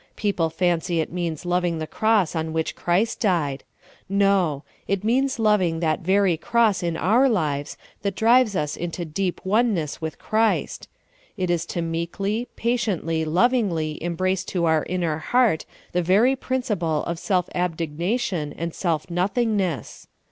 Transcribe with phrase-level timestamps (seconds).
[0.15, 3.63] People fancy it means loving the cross on which Christ died.
[4.09, 9.41] No; it means loving that very cross in our lives that drives us into deep
[9.45, 10.87] oneness with Christ;
[11.37, 17.19] it is to meekly, patiently, lovingly embrace to our inner heart the very principle of
[17.19, 20.07] self abnegation and self nothingness.